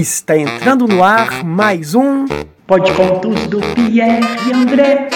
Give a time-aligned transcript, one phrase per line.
[0.00, 2.26] Está entrando no ar mais um
[2.66, 5.08] Pode Contos do Pierre e André.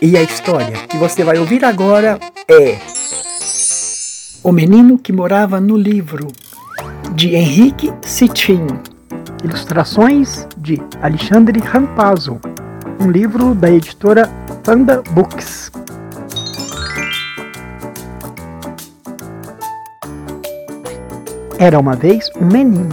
[0.00, 2.18] E a história que você vai ouvir agora
[2.48, 2.78] é
[4.42, 6.28] O Menino que Morava no Livro,
[7.14, 8.66] de Henrique Citin.
[9.44, 12.40] Ilustrações de Alexandre Rampazzo.
[13.00, 14.28] Um livro da editora
[14.64, 15.70] Panda Books.
[21.60, 22.88] Era uma vez um menino.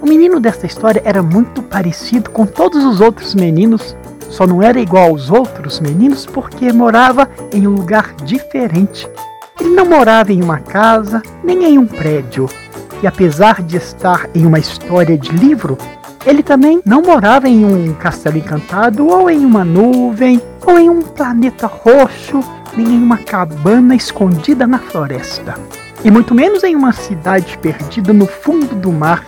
[0.00, 3.96] O menino desta história era muito parecido com todos os outros meninos,
[4.30, 9.10] só não era igual aos outros meninos porque morava em um lugar diferente.
[9.58, 12.48] Ele não morava em uma casa nem em um prédio.
[13.02, 15.76] E apesar de estar em uma história de livro,
[16.24, 21.02] ele também não morava em um castelo encantado ou em uma nuvem ou em um
[21.02, 22.38] planeta roxo,
[22.76, 25.56] nem em uma cabana escondida na floresta
[26.04, 29.24] e muito menos em uma cidade perdida no fundo do mar.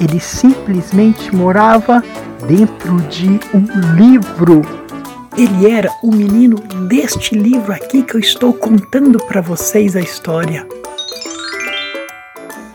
[0.00, 2.02] Ele simplesmente morava
[2.46, 4.62] dentro de um livro.
[5.36, 6.56] Ele era o menino
[6.88, 10.66] deste livro aqui que eu estou contando para vocês a história.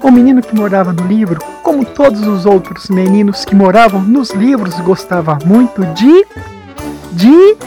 [0.02, 4.80] O menino que morava no livro, como todos os outros meninos que moravam nos livros,
[4.80, 6.26] gostava muito de.
[7.12, 7.58] de.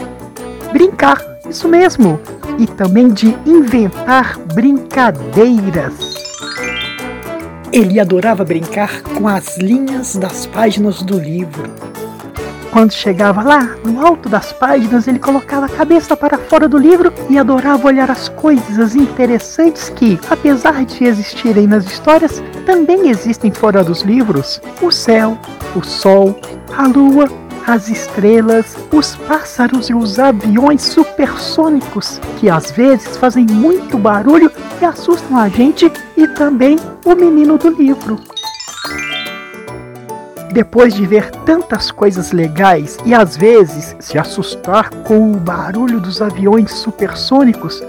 [0.71, 1.21] brincar.
[1.47, 2.19] Isso mesmo,
[2.61, 5.95] e também de inventar brincadeiras.
[7.73, 11.63] Ele adorava brincar com as linhas das páginas do livro.
[12.69, 17.11] Quando chegava lá, no alto das páginas, ele colocava a cabeça para fora do livro
[17.29, 23.83] e adorava olhar as coisas interessantes que, apesar de existirem nas histórias, também existem fora
[23.83, 25.37] dos livros: o céu,
[25.75, 26.39] o sol,
[26.77, 27.27] a lua,
[27.67, 34.85] as estrelas, os pássaros e os aviões supersônicos, que às vezes fazem muito barulho e
[34.85, 38.19] assustam a gente, e também o menino do livro.
[40.51, 46.21] Depois de ver tantas coisas legais e às vezes se assustar com o barulho dos
[46.21, 47.81] aviões supersônicos,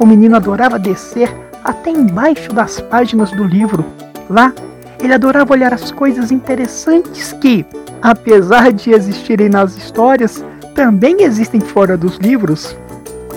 [0.00, 1.30] o menino adorava descer
[1.62, 3.84] até embaixo das páginas do livro.
[4.30, 4.52] Lá,
[5.00, 7.64] ele adorava olhar as coisas interessantes que,
[8.02, 12.76] apesar de existirem nas histórias, também existem fora dos livros.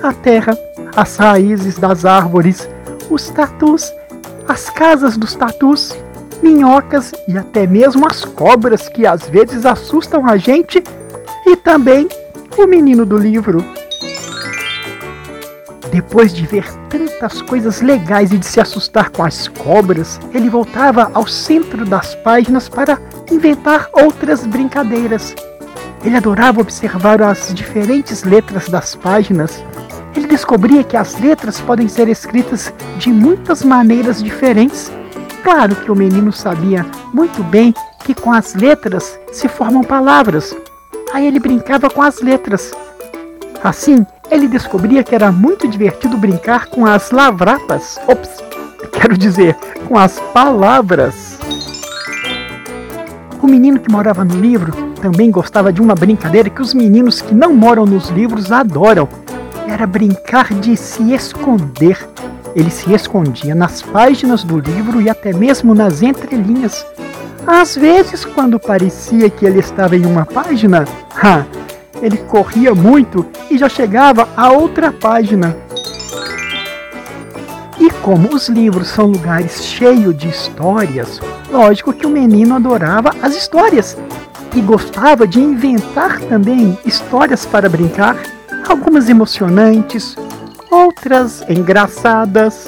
[0.01, 0.57] A terra,
[0.95, 2.67] as raízes das árvores,
[3.09, 3.91] os tatus,
[4.47, 5.95] as casas dos tatus,
[6.41, 10.83] minhocas e até mesmo as cobras que às vezes assustam a gente,
[11.45, 12.07] e também
[12.57, 13.63] o menino do livro.
[15.91, 16.65] Depois de ver
[17.19, 22.15] tantas coisas legais e de se assustar com as cobras, ele voltava ao centro das
[22.15, 22.97] páginas para
[23.29, 25.35] inventar outras brincadeiras.
[26.03, 29.61] Ele adorava observar as diferentes letras das páginas.
[30.15, 34.89] Ele descobria que as letras podem ser escritas de muitas maneiras diferentes.
[35.43, 37.73] Claro que o menino sabia muito bem
[38.05, 40.55] que com as letras se formam palavras.
[41.13, 42.71] Aí ele brincava com as letras.
[43.61, 47.99] Assim, ele descobria que era muito divertido brincar com as lavrapas.
[48.07, 48.29] Ops,
[48.91, 49.55] quero dizer,
[49.87, 51.39] com as palavras.
[53.41, 57.33] O menino que morava no livro também gostava de uma brincadeira que os meninos que
[57.33, 59.07] não moram nos livros adoram.
[59.67, 61.97] Era brincar de se esconder.
[62.55, 66.85] Ele se escondia nas páginas do livro e até mesmo nas entrelinhas.
[67.47, 70.85] Às vezes, quando parecia que ele estava em uma página,
[71.15, 71.45] ha,
[72.01, 75.55] ele corria muito e já chegava a outra página.
[77.79, 83.35] E como os livros são lugares cheios de histórias, lógico que o menino adorava as
[83.35, 83.97] histórias
[84.55, 88.17] e gostava de inventar também histórias para brincar,
[88.67, 90.15] algumas emocionantes,
[90.69, 92.67] outras engraçadas.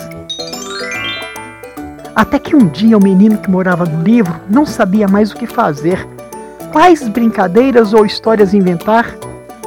[2.15, 5.47] Até que um dia o menino que morava no livro não sabia mais o que
[5.47, 6.07] fazer,
[6.71, 9.15] quais brincadeiras ou histórias inventar.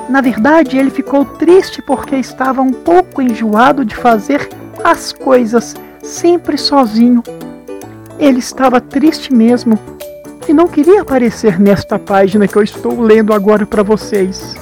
[0.08, 4.48] Na verdade, ele ficou triste porque estava um pouco enjoado de fazer
[4.82, 7.22] as coisas sempre sozinho.
[8.18, 9.78] Ele estava triste mesmo
[10.48, 14.54] e não queria aparecer nesta página que eu estou lendo agora para vocês.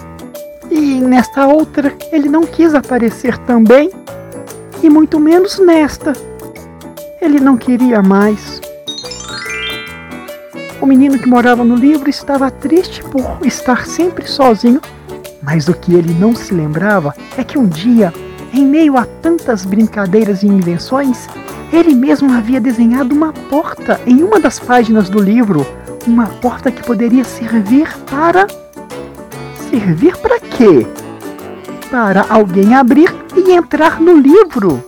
[0.71, 3.91] E nesta outra ele não quis aparecer também,
[4.83, 6.13] e muito menos nesta.
[7.21, 8.61] Ele não queria mais.
[10.83, 14.81] O menino que morava no livro estava triste por estar sempre sozinho,
[15.41, 18.13] mas o que ele não se lembrava é que um dia
[18.53, 21.27] em meio a tantas brincadeiras e invenções,
[21.73, 25.67] ele mesmo havia desenhado uma porta em uma das páginas do livro.
[26.07, 28.47] Uma porta que poderia servir para.
[29.71, 30.87] Servir para quê?
[31.93, 34.83] para alguém abrir e entrar no livro.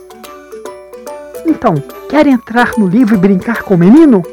[1.45, 1.75] Então,
[2.09, 4.23] quer entrar no livro e brincar com o menino?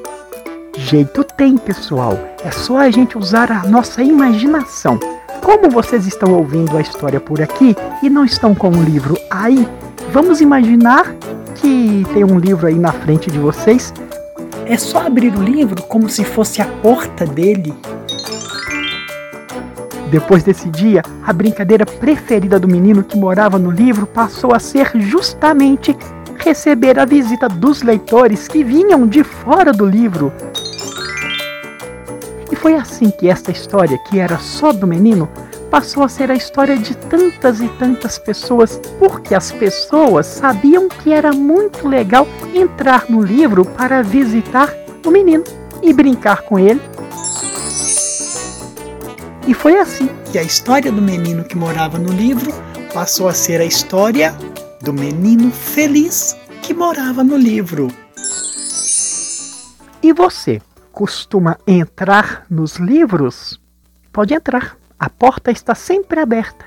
[0.85, 2.19] Jeito tem, pessoal.
[2.45, 4.99] É só a gente usar a nossa imaginação.
[5.41, 9.67] Como vocês estão ouvindo a história por aqui e não estão com o livro aí,
[10.13, 11.15] vamos imaginar
[11.55, 13.95] que tem um livro aí na frente de vocês.
[14.67, 17.73] É só abrir o livro como se fosse a porta dele.
[20.11, 24.91] Depois desse dia, a brincadeira preferida do menino que morava no livro passou a ser
[24.97, 25.97] justamente
[26.39, 30.33] receber a visita dos leitores que vinham de fora do livro.
[32.63, 35.29] Foi assim que esta história, que era só do menino,
[35.69, 41.13] passou a ser a história de tantas e tantas pessoas, porque as pessoas sabiam que
[41.13, 42.25] era muito legal
[42.55, 44.73] entrar no livro para visitar
[45.05, 45.43] o menino
[45.83, 46.81] e brincar com ele.
[49.49, 52.53] E foi assim que a história do menino que morava no livro
[52.95, 54.37] passou a ser a história
[54.81, 57.89] do menino feliz que morava no livro.
[60.01, 60.61] E você
[60.93, 63.59] costuma entrar nos livros?
[64.13, 66.67] Pode entrar, a porta está sempre aberta.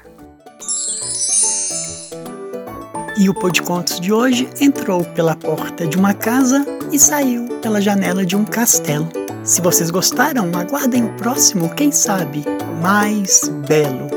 [3.18, 7.48] E o Pô de Contos de hoje entrou pela porta de uma casa e saiu
[7.62, 9.07] pela janela de um castelo.
[9.44, 12.44] Se vocês gostaram, aguardem o próximo, quem sabe,
[12.81, 14.15] mais belo.